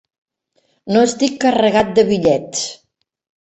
No 0.95 1.03
estic 1.07 1.37
carregat 1.43 1.93
de 2.01 2.07
bitllets. 2.09 2.65